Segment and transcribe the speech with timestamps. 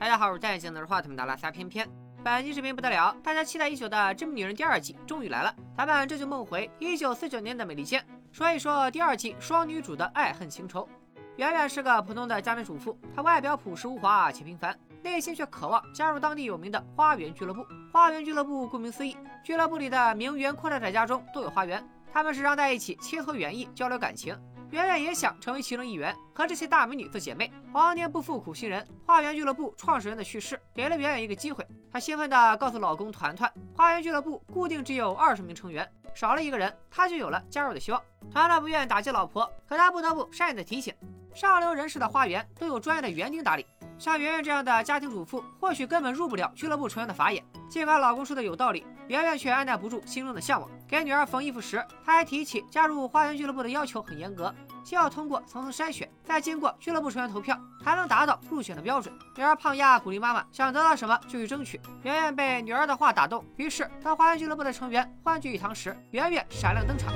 [0.00, 1.86] 大家好，我是戴眼镜拿着话筒的拉撒偏偏。
[2.24, 5.54] 本期视频不得了，大家期待已久的《致命女人》第二季终于来了。
[5.76, 8.02] 咱们这就梦回一九四九年的美利坚，
[8.32, 10.88] 说一说第二季双女主的爱恨情仇。
[11.36, 17.62] 圆圆是个普通的家庭主妇，她外表朴实无华且平凡，内心却渴望加入当地有名的花园俱乐部。
[17.92, 19.14] 花园俱乐部顾名思义，
[19.44, 24.34] 俱乐部里的名媛阔太太家中都有花园，他们时常在一起切磋园艺，交流感情。
[24.70, 27.50] 圆圆也想成为其中一员，和这些大美女做姐妹。
[27.72, 31.66] 皇年不负苦心人，花园俱乐部创始人的去世给了圆圆一个机会。
[31.92, 38.00] 她兴奋地告诉老公团团，花园俱乐部固定只有二十名成员，少了一个人，她就有了加入的希望。
[38.30, 40.94] 团团不愿打击老婆，可她不得不善意的提醒：
[41.34, 43.66] 上流人士的花园都有专业的园丁打理。
[44.00, 47.44] 像圆圆这样的家庭主妇，或许根本入不了俱乐部成员的法眼。
[47.68, 50.66] 尽管老公说的有道理，圆圆却按捺不住心中的向往。
[50.88, 54.54] 给女儿缝衣服时，她还提起加入花园俱乐部的要求很严格，
[54.86, 57.54] 需要通过层层筛选，再经过俱乐部成员投票，
[57.84, 59.12] 才能达到入选的标准。
[59.36, 61.78] 女儿胖丫鼓励妈妈，想得到什么就去争取。
[62.02, 67.12] 圆圆被女儿的话打动，于是当花园俱乐部的成员欢聚一堂时，圆圆闪亮登场。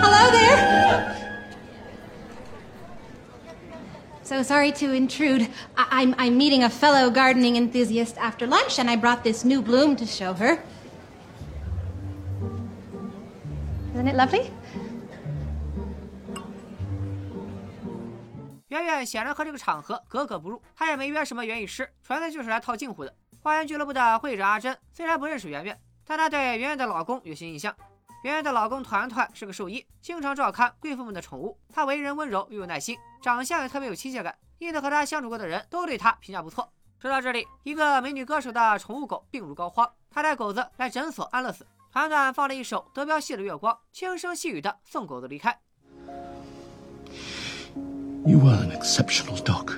[0.00, 1.23] Hello there.
[4.24, 5.48] So sorry to intrude.
[5.76, 9.96] I'm I'm meeting a fellow gardening enthusiast after lunch, and I brought this new bloom
[9.96, 10.58] to show her.
[13.94, 14.50] Isn't it lovely?
[18.68, 23.14] 圆圆显然和这个场合格格不入，她也没约什么园艺师，纯粹就是来套近乎的。
[23.42, 27.76] 花园俱乐部的会长阿珍虽然不认识圆圆，但她对圆圆的老公有些印象。
[28.24, 31.58] 圆圆的老公团团是个兽医，经常照看贵妇们的宠物。
[31.70, 36.66] 他为人温柔又有耐心，长相也特别有亲切感，因此和他相处过的人都对他评价不错。
[36.98, 41.66] 说到这里，一个美女歌手的宠物狗病入膏肓，他带狗子来诊所安乐死。
[41.92, 45.60] 团团放了一首德彪西的《月光》，轻声细语的送狗子离开。
[48.24, 49.74] You are an exceptional dog.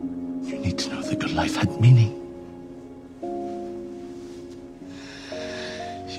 [0.00, 2.25] You need to know that your life had meaning.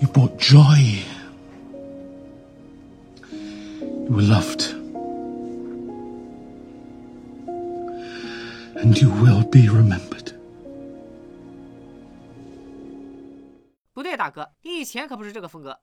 [0.01, 1.05] You brought joy.
[3.31, 4.75] You were loved.
[8.77, 10.33] And you will be remembered.
[13.95, 15.79] 不对，大哥，你以前可不是这个风格。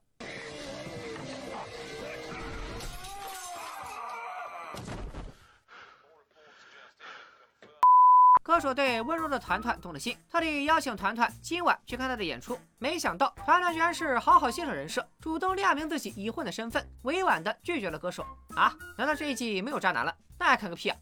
[8.55, 12.57] 歌手对温柔的团团动了心，特地邀请团团今晚去看他的演出。
[12.79, 18.25] 没想到团团居然是好好先生人设，主动亮明自己已婚的身份，委婉的拒绝了歌手。
[18.55, 18.73] 啊？
[18.97, 20.15] 难道这一季没有渣男了？
[20.39, 20.97] 那还看个屁啊！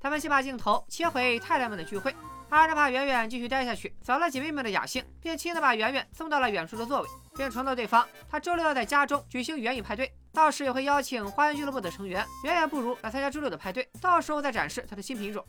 [0.00, 2.14] 他们先把镜头切回太太们的聚会。
[2.50, 12.24] 阿珍怕圆圆继续待下去，扫了姐妹们的雅兴，便亲自把圆圆送到了远处的座位，并承诺对方，他周六要在家中举行园艺派对，到时也会邀请花园俱乐部的成员。
[12.44, 15.44] 远远不如来参加周六的派对，到时候再展示他的新品种。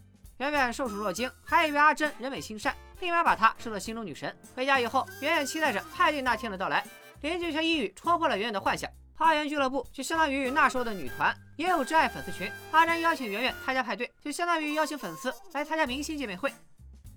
[0.49, 4.35] 圆圆受宠若惊，还以为阿珍人美心善，立马把她视作心中女神。
[4.55, 6.83] 回家以后，圆圆期待着派对那天的到来。
[7.21, 8.89] 邻居却一语戳破了圆圆的幻想。
[9.13, 12.51] 花园俱乐部就相当于那时候的女团，也有挚爱粉丝群。
[12.71, 16.51] 阿珍邀请圆圆参加派对，就相当于邀请粉丝来参加明星见面会。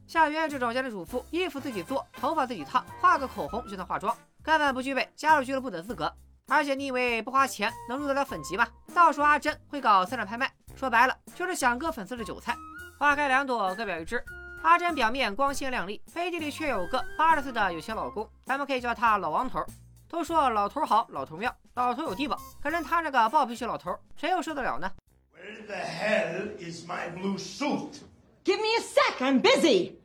[0.07, 6.15] 像圆圆这种家庭主妇，衣服自己做，头发自己烫，画个口红就能化妆，根本不具备加入俱乐部的资格。
[6.47, 8.69] 而且你以为不花钱能入得了粉级吗？
[8.95, 12.55] 到时候阿珍会搞私人拍卖，说白了就是想割粉丝的韭菜。
[12.99, 14.23] 花开两朵，各表一枝。
[14.63, 19.63] 阿珍表面光鲜亮丽，背地里却有个八十岁的有钱老公，咱们可以叫他老王头。
[20.09, 24.91] 都说老头好，老头妙，老头有低保，可是他这个暴脾气老头，谁又受得了呢
[25.35, 27.99] ？Where the hell is my blue suit?
[28.45, 29.97] Give me a sec, I'm busy.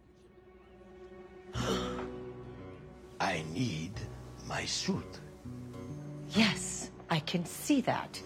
[3.20, 3.92] I need
[4.48, 5.20] my suit.
[6.32, 8.22] Yes, I can see that.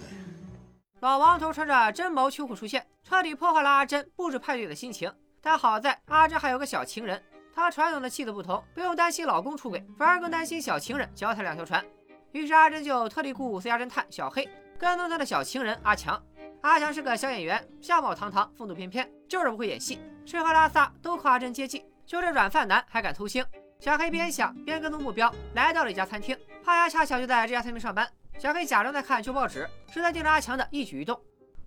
[1.01, 2.85] 老王头穿着真毛秋裤出现。
[3.13, 5.13] 彻底破坏了阿珍布置派对的心情。
[5.39, 7.21] 但好在阿珍还有个小情人，
[7.53, 11.85] 她传统的妻子不同，不用担心老公出轨，反而更担心小情人脚踩两条船。
[12.31, 16.19] 于是阿珍就特地雇私家侦探小黑跟踪她的小情人阿强。
[16.61, 21.85] 阿强是个小演员，相貌堂堂，风度翩翩，就是不会演戏，吃喝拉撒都靠阿珍接济。
[22.07, 23.45] 就这软饭男还敢偷腥？
[23.79, 26.35] 小黑边想边跟踪目标，来到了一家餐厅。
[26.65, 31.21] 胖丫恰巧就在这家餐厅上班，小黑假装在看旧报纸，是在盯着阿强的一举一动。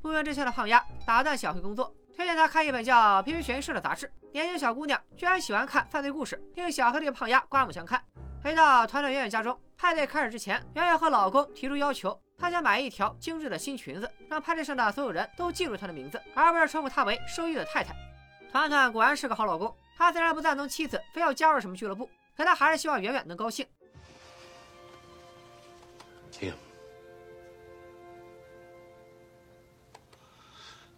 [0.06, 4.08] 不明真相的胖丫打断小黑工作，推荐他看一本叫《偏偏悬疑社》的杂志。
[4.32, 8.00] 年轻小姑娘居然喜欢看犯罪故事，令小黑对胖丫刮目相看。
[8.40, 17.92] 回到团团圆圆家中，派对开始之前，圆圆和老公提出要求，她想买一条精致的新裙子，让派对上的所有人都记住她的名字，而不是称呼她为兽医的太太。
[18.52, 23.66] 团团果然是个好老公，他虽然不赞同妻子非要加入什么俱乐部，可他还是希望圆圆能高兴。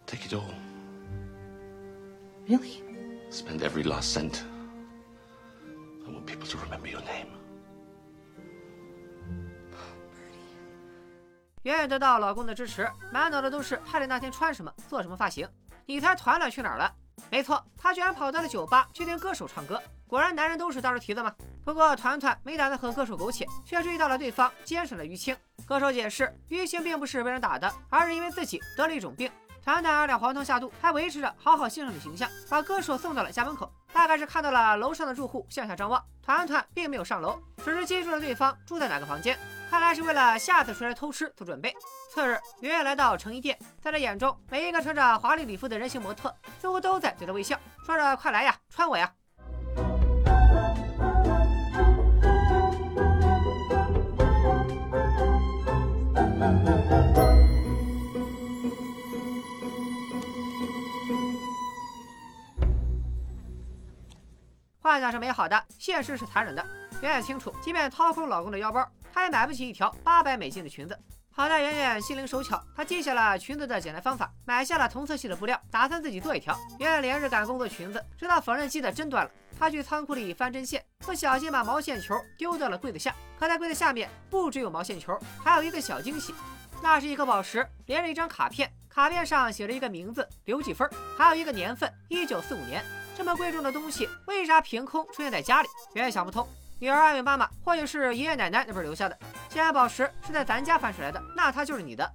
[0.09, 0.51] Take it all.
[2.47, 2.81] Really?
[3.29, 4.41] Spend every last cent.
[6.03, 7.27] I want people to remember your name.
[11.61, 15.47] 远远得到老公的支持，满脑子都是派对那天穿什么、做什么发型。
[15.85, 16.91] 你猜团团去哪儿了？
[17.29, 19.79] 没错，他居然跑到了酒吧去听歌手唱歌。
[20.07, 21.35] 果然，男人都是大猪蹄子嘛？
[21.63, 25.37] 不过团团没打算和歌手苟且，却注意到了对方肩上的淤青。
[25.67, 29.29] 歌手解释，淤青并不是被人打的，而是因为自己得了一种病。
[29.63, 33.71] 团团二两黄汤下肚，还维持着好好先生的形象，把歌手送到了家门口。
[33.91, 39.37] 大概是看到了楼上的住户向下张望，团团并没有上楼，只是记住了对方住在哪个房间。
[39.69, 41.73] 看来是为了下次出来偷吃做准备。
[42.13, 49.11] 次日，圆圆来到成衣店，在他眼中，每一个穿着华丽礼服的人形模特似乎都在对他微笑，说着：“快来呀，穿我呀！”
[64.89, 66.65] 幻想是美好的，现实是残忍的。
[67.03, 68.83] 圆圆清楚，即便掏空老公的腰包，
[69.13, 70.97] 她也买不起一条八百美金的裙子。
[71.29, 76.57] 好在圆圆心灵手巧，她记下了裙子的剪裁方法，买下了同色系的布料，打算自己做一条。
[76.79, 83.13] 圆圆连日赶工做裙子，直到缝纫机的针断了，她去仓库里翻针线，不小心把毛线球丢到了柜子下。
[83.37, 86.33] 可在柜子下面不只有毛线球，还有一个小惊喜，
[86.81, 92.83] 那是一颗宝石，连着一张卡片，卡片上写着一个名字刘继芬，还有一个年份一九四五年。
[93.19, 95.67] 这么贵重的东西，为啥凭空出现在家里？
[95.93, 96.47] 圆圆想不通。
[96.79, 99.19] 女儿安慰妈妈，或许是爷爷奶奶那边留下的。
[99.49, 102.09] 既然宝石是在咱家翻出来的，那它就是你的。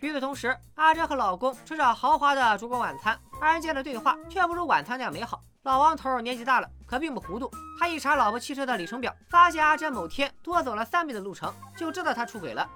[0.00, 5.42] 与此同时，阿珍和老公吃着豪华的烛光晚餐，二人间的对话却不如晚餐那样美好。
[5.62, 7.50] 老王头年纪大了，可并不糊涂。
[7.78, 12.68] 他一查老婆汽车的里程表，发现阿珍某天多走了三倍的路程，就知道她出轨了。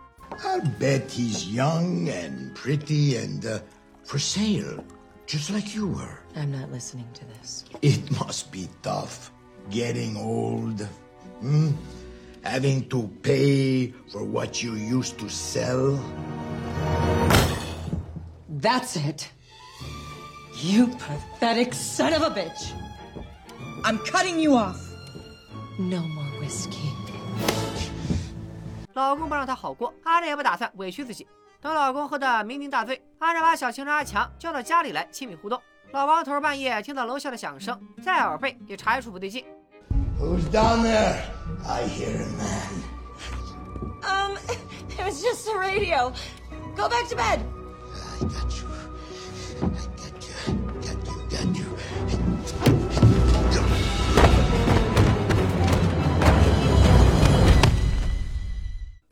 [0.42, 3.60] I bet he's young and pretty and
[4.06, 4.82] for sale,
[5.25, 6.19] just like you were.
[6.35, 7.65] I'm not listening to this.
[7.81, 9.31] It must be tough
[9.69, 10.81] getting old.
[11.41, 11.71] Hmm?
[12.43, 15.99] Having to pay for what you used to sell.
[18.47, 19.29] That's it.
[20.61, 22.73] You pathetic son of a bitch.
[23.83, 24.79] I'm cutting you off.
[25.77, 26.89] No more whiskey.
[28.93, 31.25] 老公不让她好过，阿珍也不打算委屈自己。
[31.64, 35.58] 等老公喝得酩酊大醉，阿珍把小情人阿强叫到家里来亲密互动。
[35.92, 39.42] 老王头半夜听到楼下的响声，再耳背也察觉出不对劲。
[40.20, 41.16] Who's down there?
[41.66, 42.68] I hear a man.
[44.02, 44.36] Um,
[44.90, 46.12] it was just the radio.
[46.76, 47.40] Go back to bed.
[47.40, 48.68] I got you.
[49.56, 49.93] I got you.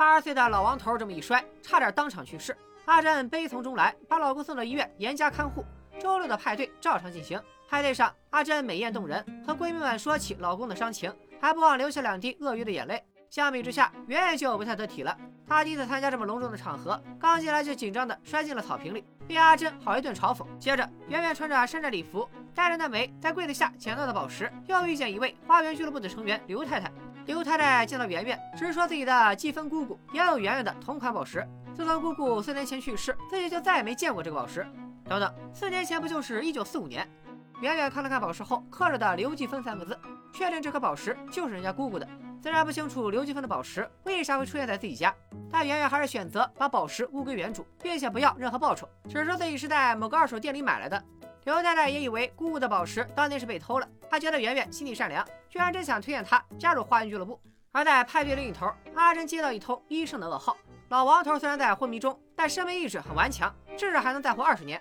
[0.02, 2.56] 八十岁的老王头这么一摔，差点当场去世。
[2.87, 5.64] 阿珍悲从中来，把老公送到医院，严加看护。
[6.00, 7.40] 周六的派对照常进行。
[7.69, 13.00] 派对上，阿珍美艳动人，和闺蜜们说起老公的伤情，还不忘流下两滴鳄鱼的眼泪。
[13.31, 15.16] 相比之下，圆圆就不太得体了。
[15.46, 20.44] 她第一次参加这么隆重的场合，刚进来就紧张的摔进了草坪里，被阿珍好一顿嘲讽。
[20.58, 26.90] 接着，圆圆穿着山寨礼服，带着那枚在柜子下捡到的宝石，又遇见一位花园俱乐部的成员刘太太。
[27.26, 31.46] 刘太太见到圆圆，直说自己的继芬姑姑也有圆圆的同款宝石。
[31.74, 34.66] 自从姑姑四年前去世，自己就再也没见过这个宝石。
[35.04, 37.08] 等等，四年前不就是一九四五年？
[37.61, 39.97] 圆圆看了看宝石后刻着的“刘继芬”三个字，
[40.32, 42.08] 确定这颗宝石就是人家姑姑的。
[42.42, 45.14] 虽然不清楚刘继芬的宝石为啥会出现在自己家，
[45.49, 51.00] 但圆圆还是选择把宝石物归原主，并且不要任何报酬，只说自己是在某个二手店里买来的。
[51.44, 57.40] 刘太太也以为姑姑的宝石当年是被偷了，她觉得圆圆心地善良，居然真想推荐她加入花园俱乐部。
[57.72, 60.56] 而在派对另一头，阿珍接到一通医生的噩耗：
[60.90, 64.80] 老王头虽然在昏迷中，但生命意志很顽强，至少还能再活二十年。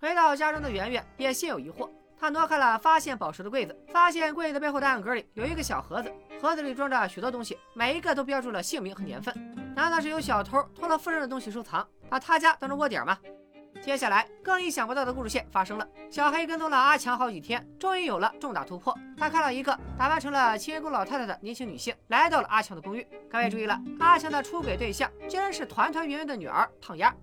[0.00, 1.88] 回到家中的圆圆也心有疑惑，
[2.20, 9.34] 他挪开了发现宝石的柜子，发现柜子背后的暗格里有一个小盒子，盒子里装着许多东西，每一个都标注了姓名和年份。
[9.74, 13.16] 难道是有小偷偷了夫人的东西收藏，把他家当成窝点吗？
[13.80, 18.94] 接下来更意想不到的故事线发生了，小黑跟踪了阿强好几天，终于有了重大突破。
[19.16, 23.06] 他看到一个打扮成了清洁工老太太的年轻女性，来到了阿强的公寓。
[23.30, 27.14] 各位注意了，阿强的出轨对象竟然是团团圆圆的女儿胖丫。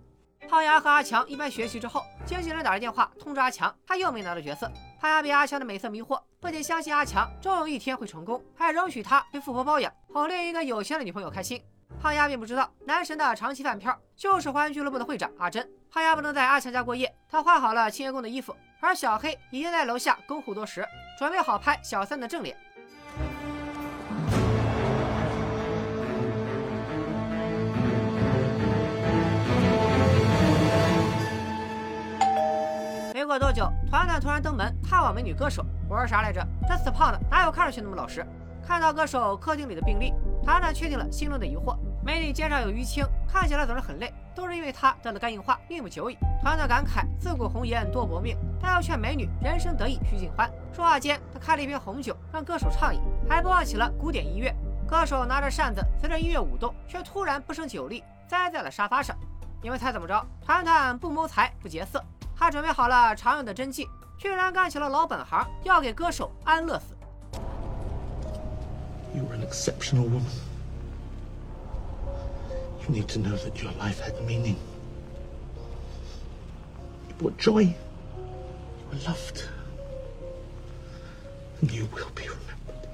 [0.49, 4.71] 胖丫和阿强一番学习之后，经纪人打来电话通知阿强，他又没拿到角色。
[4.99, 11.61] 胖丫被阿强的美色迷惑，不仅相信阿强终有一天会成功，还容许他被富婆包养，哄另一个有钱的女朋友开心。
[12.01, 15.67] 胖丫并不知道，男神的长期饭票就是花园俱乐部的会长阿珍。
[15.91, 20.83] 胖丫不能在阿强家过夜，他换好了清洁工的衣服，而小黑已经在楼下恭候多时，
[21.19, 22.57] 准备好拍小三的正脸。
[33.27, 35.63] 过多久，团团突然登门探望美女歌手。
[35.89, 36.41] 我说啥来着？
[36.65, 38.25] 这死胖子哪有看上去那么老实？
[38.65, 41.77] 看到歌手客厅里的病历，团团确定了心中的疑惑。
[42.03, 46.17] 美女肩上有淤青，看起来总是很累，都是因为她得了肝硬化，命不久矣。
[46.41, 50.49] 团团感慨自古红颜多薄命，但要劝美女人生得意须尽欢。
[50.71, 54.53] 说话间，他开了一瓶红酒，让歌手畅饮，还播放起了古典音乐。
[54.87, 59.17] 歌手拿着扇子随着音乐舞动，却突然不胜酒力，栽在了沙发上。
[59.61, 60.25] 你们猜怎么着？
[60.45, 62.03] 团团不谋财不劫色，
[62.35, 66.95] 他准备好了常用的针剂，居然干起了老本行，要给歌手安乐死。
[69.15, 70.21] You were an exceptional woman.
[72.81, 74.57] You need to know that your life had meaning.
[77.09, 77.63] You brought joy.
[77.63, 79.41] You were loved.
[81.61, 82.87] And you will be remembered.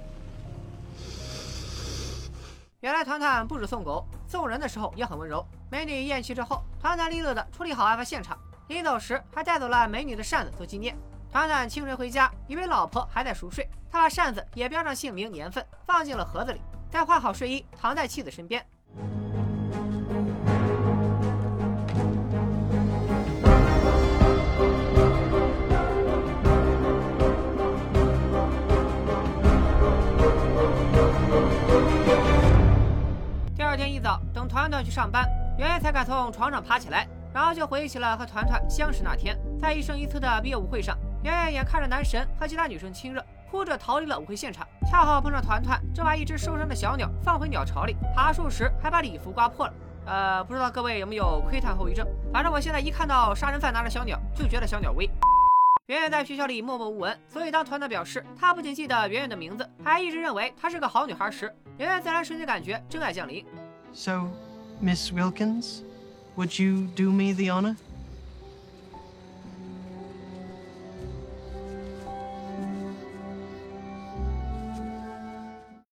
[2.80, 5.46] 原来团团不止送狗，送人的时候也很温柔。
[5.74, 8.38] 美女咽气之后，团团利落的处理好案发现场，
[8.68, 10.96] 临走时还带走了美女的扇子做纪念。
[11.32, 16.62] 团团清晨回家，以为老婆还在熟睡，他把扇子也标上姓名、年份，放进了盒子里，
[16.92, 18.64] 再换好睡衣，躺在妻子身边。
[33.56, 35.28] 第二天一早，等团团去上班，
[35.58, 49.74] 圆圆才敢从床上爬起来，然后就回忆起了和团团相识那天，在一生一次的毕业舞会上，圆圆眼看着男神和其他女生亲热，哭着逃离了舞会现场，恰好碰上团团正把一只受伤的小鸟放回鸟巢里，爬树时还把礼服刮破了。
[50.06, 52.06] 呃，不知道各位有没有窥探后遗症？
[52.34, 55.10] 反正我现在一看到杀人犯拿着小鸟，就觉得小鸟威。
[55.88, 63.46] 圆圆在学校里默默无闻，所以当团团表示他不仅记得圆圆的名字，还一直认为她是个好女孩时，圆圆自然瞬间感觉真爱降临。
[63.94, 64.28] So,
[64.84, 65.82] Miss Wilkins,
[66.36, 67.78] would you do me the honor?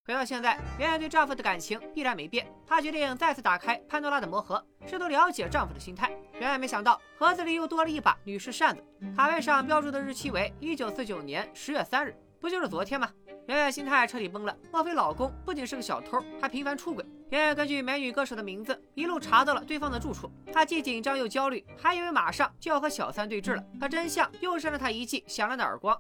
[0.06, 2.46] 回到现在，圆圆对丈夫的感情依然没变。
[2.68, 6.12] 她决定再次打开潘多拉的魔盒，试图了解丈夫的心态。
[6.34, 8.84] 圆圆没想到，盒子里又多了一把女士扇子，
[9.16, 13.10] 卡片上标注的日期为一九四九年十月三日，不就是昨天吗？
[13.48, 14.56] 圆圆心态彻底崩了。
[14.72, 17.06] 莫非老公不仅是个小偷，还频繁出轨？
[17.30, 20.32] 圆圆根据美女歌手的名字，一路查到了对方的住处。
[20.54, 23.64] 她既紧张又焦虑，还以为马上就要和小三对峙了。
[23.80, 26.00] 可真相又是让她一记响亮的耳光。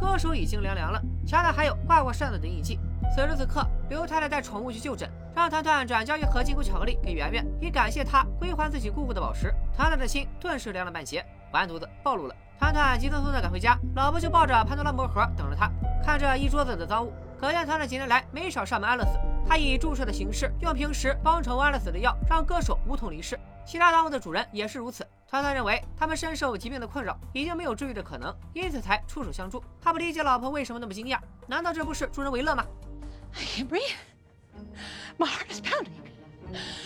[0.00, 2.78] 歌手已经凉凉了，墙上还有挂过扇子的印记。
[3.14, 9.54] 此时此刻，刘太太带宠物去就诊，让团团转交一盒金龟巧克力给圆圆，以感谢她归还自己姑姑的宝石。
[9.74, 11.24] 团团的心顿时凉了半截。
[11.52, 12.34] 完犊子，暴露了！
[12.58, 15.68] 团团急匆匆地赶回家，老婆就抱着潘多拉魔盒等着他。
[16.04, 19.18] 看着一桌子的赃物，可见团团几年来没少上门安乐死。
[19.48, 23.36] 他以注射的形式，用平时帮宠物安乐死的药，让歌手无痛离世。
[23.66, 25.04] 其他赃物的主人也是如此。
[25.28, 29.60] 团团认为他们深受疾病的困扰，已经没有治愈的可能，因此才出手相助。
[29.80, 31.18] 他不理解老婆为什么那么惊讶，
[31.48, 32.64] 难道这不是助人为乐吗？
[34.59, 35.19] I can't breathe.
[35.19, 35.93] My heart is pounding.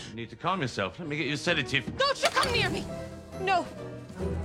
[0.09, 0.99] You need to calm yourself.
[0.99, 1.83] Let me get you a sedative.
[1.97, 2.85] Don't you come near me.
[3.41, 3.65] No.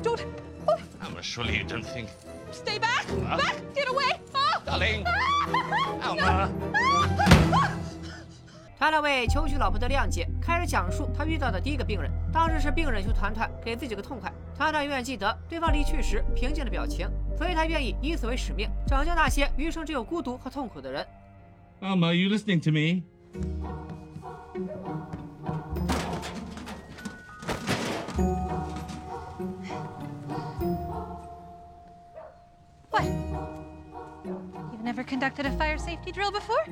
[0.02, 0.24] Don't.
[0.66, 2.08] Oh, Alma, surely you don't think.
[2.54, 3.06] stay back.
[3.36, 3.56] Back.
[3.74, 4.10] Get away.
[4.34, 4.62] Oh.
[4.64, 5.04] Darling!
[6.02, 6.50] Alma!
[8.78, 12.10] 团团为求取老婆的谅解，开始讲述他遇到的第一个病人。
[12.32, 21.06] 当时是病人求团团给自己个痛快，团团永远记得对方离去时平静的表情，所以他愿意以此为使命，拯救那些余生只有孤独和痛苦的人。
[21.80, 23.02] Alma, are you listening to me?
[32.91, 33.01] Oh
[34.71, 36.65] You've never conducted a fire safety drill before?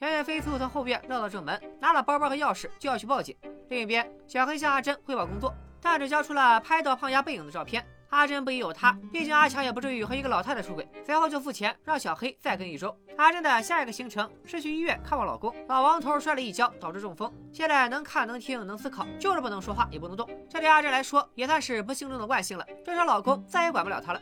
[0.00, 3.36] 圆圆飞速从后院绕到正门，拿了包包和钥匙就要去报警。
[3.68, 7.84] 另一边，小黑向阿珍汇报工作，但只交出了拍到胖丫背影的照片。
[8.10, 10.86] 阿珍不疑有他，毕竟阿强也不至于和一个老太太出轨。
[11.06, 12.94] 随后就付钱让小黑再跟一周。
[13.16, 15.54] 阿珍的下一个行程是去医院看望老公。
[15.68, 20.28] 老王头摔了一跤，导致中风，现在能看能听能思考，就是不能说话也不能动。
[20.48, 24.20] 这对阿珍来说也算是不幸中的万幸了，至少老公再也管不了她了。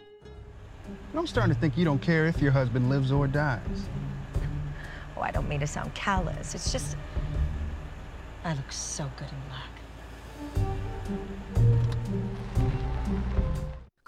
[1.14, 3.88] I'm starting to think you don't care if your husband lives or dies.
[5.16, 6.54] Oh, I don't mean to sound callous.
[6.54, 6.96] It's just.
[8.44, 9.77] I look so good in black.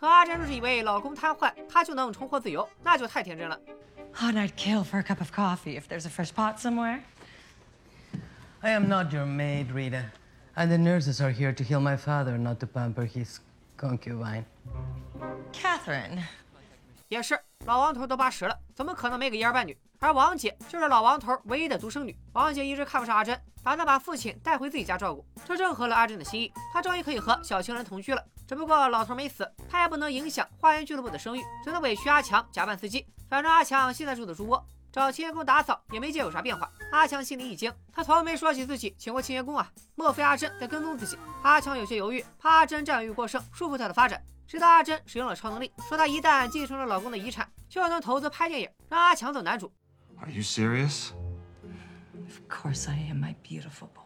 [0.01, 3.61] 可阿珍若是以为老公瘫痪，她就能重获自由，那就太天真了。
[4.19, 7.01] Oh, and I'd kill for a cup of coffee if there's a fresh pot somewhere.
[8.63, 10.07] I am not your maid, Rita.
[10.57, 13.41] And the nurses are here to heal my father, not to pamper his
[13.77, 14.45] concubine.
[15.53, 16.23] Catherine.
[17.09, 19.77] 也是，老王头都八十了，怎么可能没个一儿半女？
[19.99, 22.17] 而王姐就是老王头唯一的独生女。
[22.33, 26.51] 王姐一直看不上阿珍，打算把父亲带回自己家照顾，这正合了阿珍的心意。
[26.73, 28.25] 她终于可以和小情人同居了。
[28.51, 33.07] 只不过老头没死，他也不能影响花园俱乐部的声誉，只能委屈阿强假扮司机。
[33.29, 36.69] 反正阿强现在住的猪窝，找清洁工打扫也没见有啥变化。
[36.91, 41.17] 阿强心里一惊，他从没说起自己请过清洁工啊，莫非阿珍在跟踪自己？
[41.45, 44.21] 阿强有些犹豫，怕阿珍占有欲过剩，束缚他的发展。
[44.49, 49.73] 直到阿珍使用了超能力，说她一旦继承了老公的遗产，就能投资拍电影，让阿强做男主。
[50.21, 51.11] Are you serious?
[52.17, 54.03] Of course I am, my beautiful boy.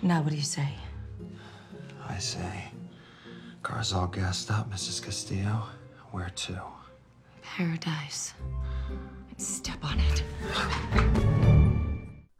[0.00, 0.68] Now, what do you say?
[2.08, 2.70] I say.
[3.64, 5.02] Car's all gassed up, Mrs.
[5.02, 5.62] Castillo.
[6.12, 6.52] Where to?
[7.42, 8.32] Paradise.
[9.38, 10.22] Step on it.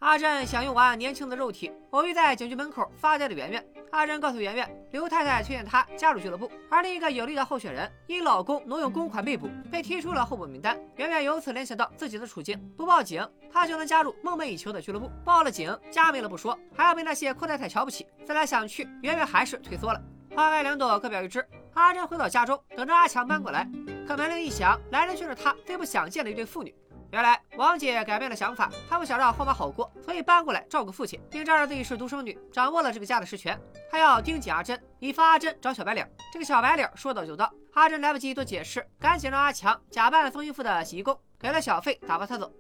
[0.01, 3.65] 阿珍想用完年轻的肉体，偶遇在警局门口发呆的圆圆。
[3.91, 10.79] 阿珍告诉圆圆，刘太太推荐她加入俱乐部，而另一个有力的候选人因老公挪用公款被捕，被踢出了候补名单。
[10.97, 18.07] 圆圆由此联想到自己的处境，不报警，她就能加入梦寐以求的俱乐部；报了警，家没了不说，还要被那些阔太太瞧不起。
[18.27, 19.99] 思来想去，圆圆还是退缩了。
[20.35, 21.47] 花开两朵，各表一枝。
[21.75, 23.69] 阿珍回到家中，等着阿强搬过来，
[24.07, 26.75] 可门铃一响，来人却是她最不想见的一对父女。
[27.13, 33.57] 原来王姐改变了想法，她不想让后妈好过，所以搬过来照顾父亲，并仗着自己是独生女，掌握了这个家的实权。
[33.89, 36.11] 她要盯紧阿珍，以防阿珍找小白脸。
[36.33, 42.53] 这个小白脸说到就到，阿珍来不及多解释，赶紧让阿强假扮了送衣服的洗衣工，给了小费打发他走。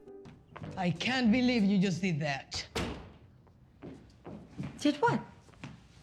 [0.76, 2.66] I can't believe you just did that.
[4.80, 5.18] Did what?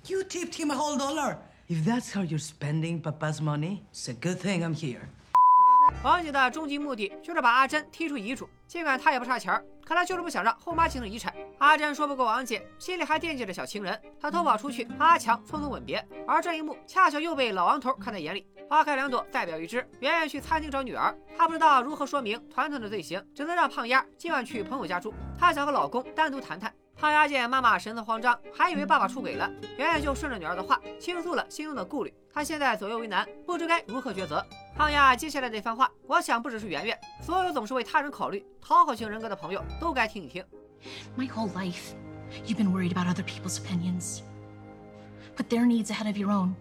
[0.07, 1.37] You tipped him a whole dollar.
[1.71, 4.99] If that's how you're spending Papa's money, it's a good thing I'm here.
[6.03, 8.49] 王姐的终极目的就是把阿珍踢出遗嘱。
[8.67, 11.33] 尽管她也不差钱儿，可她就是不想让后妈继承遗产。
[11.59, 16.05] 阿珍说不过王姐，心里还惦记着小情人，她偷跑出去阿强匆匆吻别。
[16.27, 18.45] 而这一幕恰巧又被老王头看在眼里。
[18.67, 19.77] 花开两朵，代表一只。
[20.01, 25.13] 圆圆去餐厅找女儿，她不知道如何说明团团的罪行，只能让胖丫今晚去朋友家住。
[25.39, 26.73] 她想和老公单独谈谈。
[27.01, 32.13] 胖丫见妈妈神色慌张，还以为爸爸出轨了，圆圆就顺着女儿的话倾诉了心中的顾虑。
[32.31, 34.45] 她现在左右为难，不知该如何抉择。
[34.75, 40.45] 胖丫接下来这番话，我想不只是圆圆，所有总是为他人考虑、讨好型人格的朋友都该听一听。
[41.17, 41.95] My whole life,
[42.45, 44.19] you've been worried about other people's opinions.
[45.35, 46.53] Put their needs ahead of your own.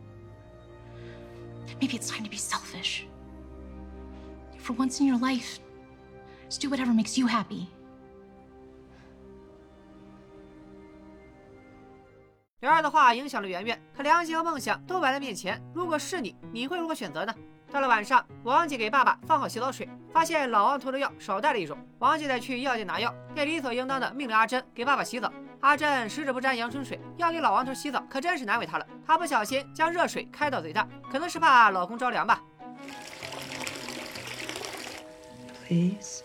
[1.78, 3.04] Maybe it's time to be selfish.
[4.58, 5.58] For once in your life,
[6.48, 7.68] just do whatever makes you happy.
[12.62, 15.58] 女儿的话影响了圆圆，可良心和梦想都摆在面前。
[15.74, 17.34] 如果是你，你会如何选择呢？
[17.72, 21.78] 到了晚上，王姐给爸爸放好洗澡水，发现老王头的药少带了一种。
[22.00, 25.32] 王姐得去药店拿药，便理所应当的命令阿珍给爸爸洗澡。
[25.60, 28.86] 阿珍十指不沾阳春水，要给老王头洗澡，可真是难为他了。
[29.06, 32.42] 她不小心将热水开到最大，可能是怕老公着凉吧。
[35.66, 36.24] Please.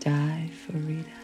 [0.00, 1.15] Die for Rita.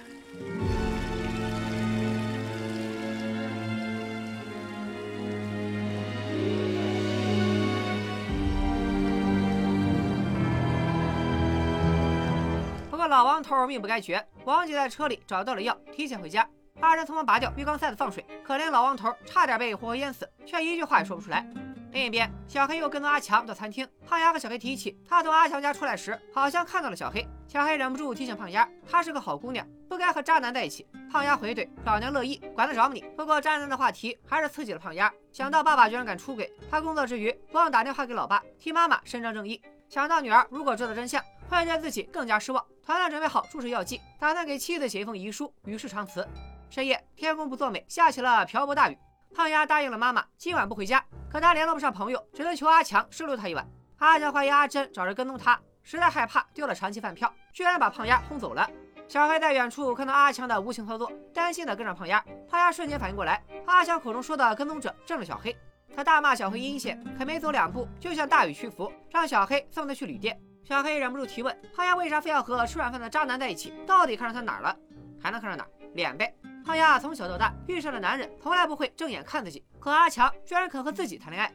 [13.13, 16.49] 老王头命不该绝，王姐在车里找到了药，提前回家。
[16.81, 21.47] 二人匆忙拔掉浴缸塞子放水，可怜老王头差点被活活淹死，却一句话也说不出来。
[21.91, 23.87] 另一边，小黑又跟踪阿强到餐厅。
[24.09, 27.29] 胖丫和小黑提起，他从阿强家出来时，好像看到了小黑。
[27.47, 30.87] 小黑忍不住提醒胖丫，她是个好姑娘，不该和渣男在一起。
[31.11, 33.05] 胖丫回怼，老娘乐意，管得着吗你？
[33.15, 35.13] 不过渣男的话题还是刺激了胖丫。
[35.31, 39.61] 想到爸爸居然敢出轨，他工作之余不忘打电话给老爸，替妈妈伸张正义。
[39.91, 42.65] 想到女儿如果知道真相，会对自己更加失望。
[42.85, 46.27] 团团准备好注射药剂，打算给妻子写一封遗书，与世长辞。
[46.71, 48.97] 深夜，天公不作美，下起了瓢泼大雨。
[49.35, 51.05] 胖丫答应了妈妈，今晚不回家。
[51.31, 53.67] 可他联络不上朋友，只能求阿强收留他一晚。
[53.99, 58.69] 阿强怀疑阿珍找人跟踪他，实在害怕丢了长期饭票，居然把胖丫轰走了。
[59.07, 62.25] 小黑在远处看到阿强的无情操作，担心的跟上胖丫。
[62.49, 65.55] 胖丫瞬间反应过来，阿强口中说的跟踪者正是小黑。
[65.95, 70.41] 他大骂小黑阴险，可没走两步就向大雨屈服，让小黑送他去旅店。
[70.65, 73.75] 小黑忍不住提问：胖丫为啥非要和吃软饭的渣男在一起？
[73.87, 74.77] 到底看上他哪儿了？
[75.21, 75.71] 还能看上哪儿？
[75.95, 76.35] 脸呗。
[76.65, 81.53] 胖丫从小到大遇上的男人从来不会正眼看自己，可阿强居然肯和自己谈恋爱。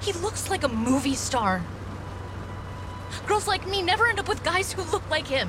[0.00, 1.60] He looks like a movie star.
[3.26, 5.48] Girls like me never end up with guys who look like him.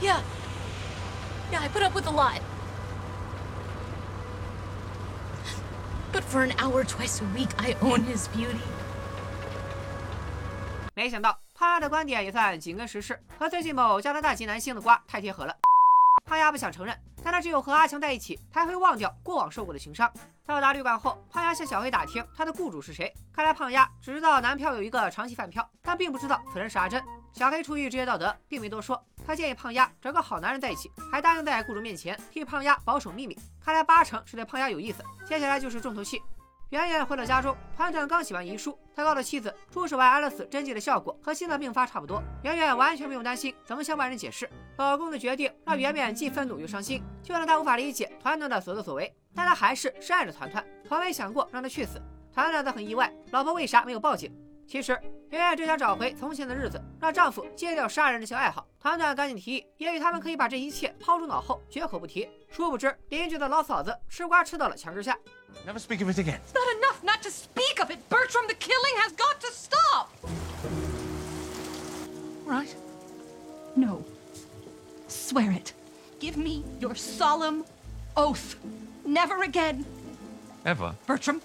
[0.00, 0.20] Yeah.
[1.52, 2.40] Yeah, I put up with a lot.
[6.12, 8.62] But for an hour twice a week, I own his beauty.
[10.96, 15.54] 没想到胖丫的观点也算紧跟时事，和最近某加拿大籍男星的瓜太贴合了。
[16.24, 20.10] 胖丫不想承认，但他只有和阿强在一起，才会忘掉过往受过的情伤。
[20.46, 23.12] 到达旅馆后，胖丫向小黑打听他的雇主是谁。
[23.30, 27.04] 看来胖丫只知道男票有一个长期饭票，但并不知道此人是阿珍。
[27.30, 28.98] 小黑出于职业道德，并没多说。
[29.26, 33.38] 他建议胖丫找个好男人在一起，还答应在雇主面前替胖丫保守秘密。
[33.62, 35.04] 看来八成是对胖丫有意思。
[35.26, 36.22] 接下来就是重头戏。
[36.70, 42.20] 圆圆回到家中，团团刚写完遗书，他告诉妻子，注射完安乐死针剂的效果和心脏病发差不多。
[42.42, 47.00] 圆圆完全不用担心怎么向外人解释老公的决定，让圆圆既愤怒又伤心。
[47.22, 52.02] 就算她无法理解团团的所作所为，但她还是深爱着团团，从没想过让他去死。
[52.34, 54.36] 团团则很意外，老婆为啥没有报警？
[54.68, 54.92] 其实
[55.30, 58.66] 圆圆只想找回从前的日子，让丈夫戒掉杀人这项爱好。
[58.80, 62.28] 团团赶紧提议，也许他们可以把这一切抛诸脑后，绝口不提。
[62.50, 65.16] 殊不知，邻居的老嫂子吃瓜吃到了墙之下。
[65.66, 66.40] Never speak of it again.
[66.40, 68.46] It's not enough not to speak of it, Bertram.
[68.46, 70.10] The killing has got to stop.
[72.44, 72.74] Right?
[73.74, 74.02] No.
[75.08, 75.72] Swear it.
[76.18, 77.64] Give me your solemn
[78.16, 78.56] oath.
[79.04, 79.84] Never again.
[80.64, 80.94] Ever?
[81.06, 81.40] Bertram.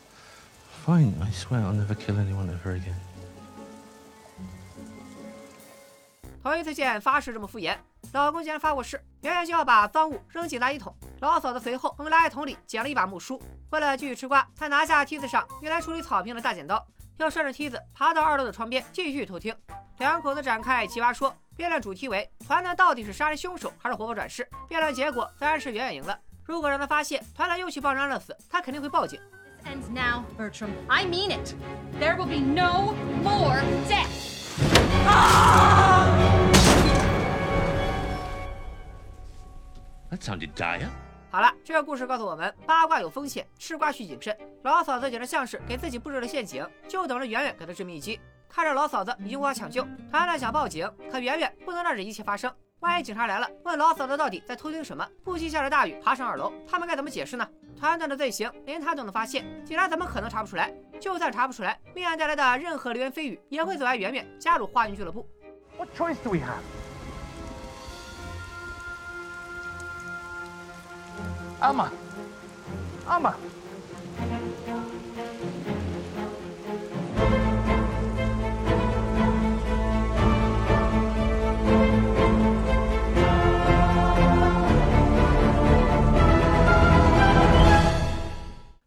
[0.86, 2.96] Fine, I swear I'll never kill anyone ever again.
[6.44, 7.78] 头一次见发誓这么敷衍，
[8.14, 10.96] 老公竟然发过誓，圆圆就要把赃物扔进垃圾桶。
[11.20, 16.84] 老嫂子随后从垃圾桶里捡了一把木梳，为了继续吃瓜，她拿下梯子上用来处理草坪的大剪刀，
[17.18, 19.56] 又顺着梯子爬到二楼的窗边继续偷听。
[20.00, 24.50] 两口子展开奇葩说，辩论主题为团团到底是杀人凶手还是活佛转世？
[24.68, 26.18] 辩论结果自然是圆圆赢了。
[26.44, 29.20] 如果让他发现团团又去帮人安乐死，他肯定会报警。
[29.64, 30.72] Ends now, Bertram.
[30.90, 31.54] I mean it.
[32.00, 34.41] There will be no more death.
[35.06, 36.22] 啊啊啊啊啊啊啊
[40.12, 40.90] 啊啊
[41.32, 44.38] 好了，这个故事告诉我们，八卦有风险，吃瓜需谨慎。
[44.64, 48.20] 老嫂子简直像是给自己布置了陷阱，就等着圆圆给她致命一击。
[48.50, 52.54] 看着老嫂子已经无法抢救，团团想报警，可圆圆不能让这一切发生。
[52.82, 55.08] 万一警察来了，问老嫂子到底在偷听什么？
[55.24, 57.48] 不惜下着大雨爬上二楼，他们该怎么解释呢？
[57.80, 60.74] 团团的罪行连他都能发现，警察怎么可能查不出来？
[61.00, 65.30] 就算查不出来，命案带来的任何流言蜚语也会阻碍圆圆加入花园俱乐部。
[65.78, 66.62] What choice do we have?
[71.62, 71.90] Alma!
[73.08, 73.36] Alma!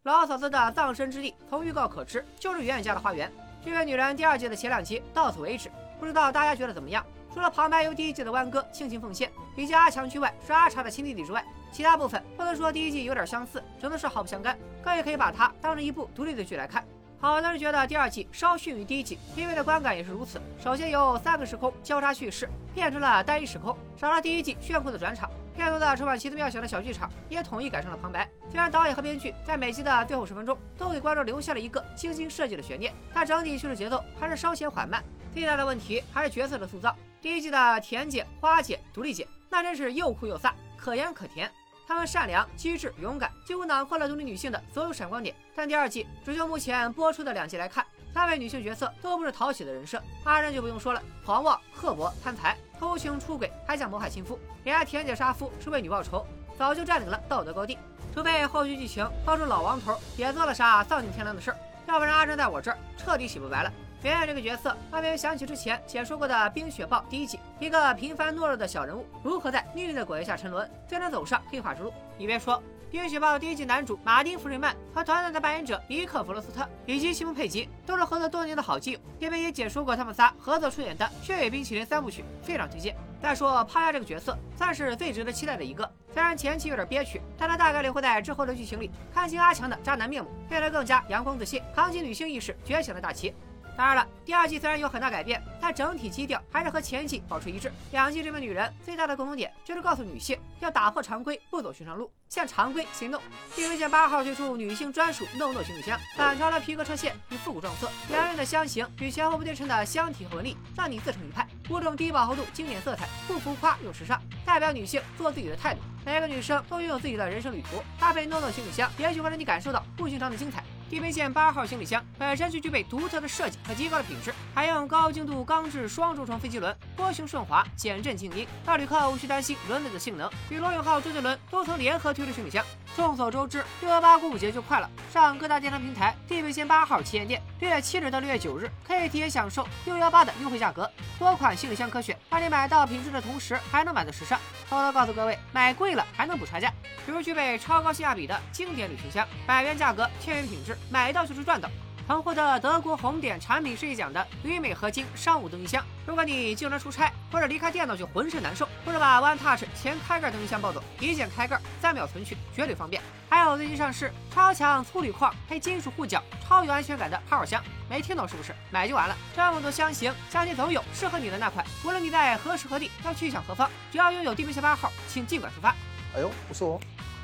[0.05, 3.31] 老嫂子的葬身之地，从预告可知就是圆圆家的花园。
[3.63, 7.03] 这个女人第二季的前两集到此为止，不知道大家觉得怎么样？
[7.33, 14.55] 除了旁白由第一季的弯哥倾情奉献，以及阿强剧外是阿茶的亲弟弟之外，其他部分不能说第一季有点相似，只能是毫不相干。
[14.83, 16.85] 更也可以把它当成一部独立的剧来看。
[17.19, 20.39] 好多人觉得第二季稍逊于第一季，因为的观感也是如此。
[20.63, 25.27] 首先有三个时空交叉叙事，变成了单一时空，少了第一季炫酷的转场。
[25.55, 28.29] 片头的充满奇思妙想的小剧场也统一改成了旁白。
[28.51, 35.03] 虽然导演和编剧在每集的最后十分钟都给观众留下了一个精心设计的悬念，但整体叙事节奏还是稍显缓慢。
[35.33, 36.95] 最大的问题还是角色的塑造。
[37.21, 41.49] 第一季的甜姐、花姐、独立姐，那真是又酷又飒，可盐可甜。
[41.87, 45.35] 她们善良、机智、勇敢，几乎囊括了独立女性的所有闪光点。
[45.55, 47.85] 但第二季，只就目前播出的两集来看，
[48.15, 50.01] 三位女性角色都不是讨喜的人设。
[50.23, 54.39] 阿珍就不用说了，狂妄、刻薄、贪财、偷情、出轨，还想谋害亲夫。
[54.63, 56.25] 连甜姐杀夫是为女报仇，
[56.57, 57.77] 早就占领了道德高地。
[58.13, 63.73] 除非后续剧情爆出老王头也做了啥丧尽天良的事儿，要不然阿珍在我这儿彻底洗不白了。
[64.01, 71.91] 圆圆这个角色，让别人想起之前解说过的《冰雪暴》第一季，一个平凡懦弱的小人物，如何在命运的裹挟下沉沦，最终走上黑化之路。
[72.17, 72.55] 你别说，
[72.95, 78.99] 《冰雪暴》第一季男主马丁·弗瑞曼和团队的扮演者尼克·弗罗斯特以及西蒙·佩吉，都是合作多年的好基友。
[79.19, 82.95] 这边也解说过他们仨合作出演的《血液冰淇淋》三部曲，非常推荐。
[83.21, 85.91] 再说帕亚这个角色，算是最值得期待的一个。
[86.13, 93.35] 虽然前期有点憋屈，但他大概率会在之后的剧情里看清阿强的渣男面目，变得更加阳光自信，扛起女性意识觉醒的大旗。
[93.77, 97.71] 当然了，第二季虽然有很大改变，但整体基调还是和前季保持一致。
[97.91, 103.19] 两季这名女人最大的共同点就是告诉女性要打破常规，不走寻常路，向常规 say no。
[103.53, 111.45] 地平线八号推出女性专属 no no 行李箱，反超了皮革车线与复古撞色，两人的箱型与前后不对称的箱体和纹理，让你自成一派。
[111.69, 115.81] 五种低饱和度经典色彩，不浮夸又时尚，代表女性做自己的态度。
[116.05, 120.63] 每个女生都拥有自己的人生旅途，搭配 no no 行李箱，也许会让你感受到不寻常的精彩。
[120.89, 130.29] 地平线八号行李箱本身就具备独特的设计和极高的品质，还用高精度钢制双轴承飞机轮，波形顺滑，减震静音，让旅客无需担心轮子的性能。
[130.49, 132.63] 与罗永浩、周杰伦都曾联合推出行李箱，
[132.95, 144.39] 众所周知，六幺八购物节就快了，上各大电商平台地平线八号旗舰店，六月七日到六月九日可以提前享受六幺八的优惠价格，多款行李箱可选，让你买到品质的同时还能买到时尚。
[144.69, 146.71] 偷偷告诉各位，买贵了还能补差价，
[147.05, 151.69] 比如具备超高性价比的经典旅行箱，百元价格，千元品质，买到就是赚到。
[152.07, 163.01] 曾获得德国红点产品设计奖的铝镁合金商务登机箱，如果你经常出差或者离开电脑就浑身难受，或者把 One Touch 前开盖登机箱抱走，一键开盖，三秒存取，绝对方便。
[163.27, 167.59] 还有最近上市超强粗铝框配金属护脚、超有安全感的 Power 箱，
[167.89, 168.53] 没听懂是不是？
[168.69, 169.17] 买就完了。
[169.35, 171.65] 这么多箱型，相信总有适合你的那款。
[171.83, 175.69] 无论你在何时何地要去向何方，只要拥有地平线八号，请尽管出发。
[176.15, 176.79] 哎呦，不错哦。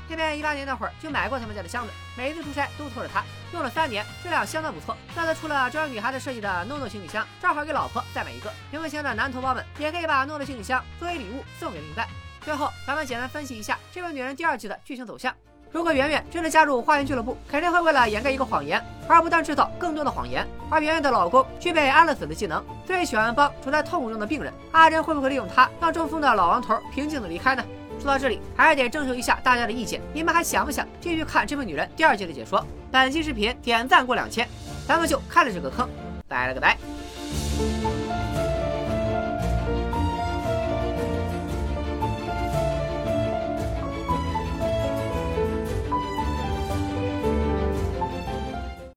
[0.08, 4.96] 这边一八年那会儿就买过他们家的箱子，每一次出差都拖着它，用了三年，质量相当不错。
[5.14, 8.52] 那次出了专为女孩子设计的诺诺行李箱，正好给老婆再买一个。
[8.70, 12.06] 屏幕前的男同胞们也可以把诺诺行李箱作为礼物送给另一半。
[12.44, 15.34] 最后，咱们简单分析一下这位女人第二季的剧情走向。
[15.70, 20.46] 如果圆圆真的加入花园俱乐部，肯定会为了掩盖一个谎言，而不断制造更多的谎言。
[20.68, 24.52] 而圆圆的老公具备安乐死的技能，最喜欢帮处在痛苦中的病人。
[24.72, 27.64] 阿珍会不会利用他，让中风的老王头平静的离开呢？
[28.00, 32.64] 说到这里，还是得征求一下大家的意见，你们还想不想继续看这位女人第二季的解说？
[32.90, 34.46] 本期视频点赞过两千，
[34.86, 35.88] 咱们就开了这个坑，
[36.28, 36.76] 拜了个拜。